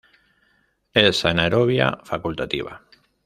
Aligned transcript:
Es 1.01 1.19
anaerobia 1.33 1.91
facultativa. 2.05 2.81